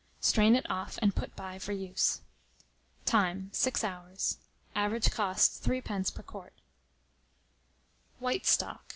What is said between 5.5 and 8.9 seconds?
3d. per quart. WHITE STOCK.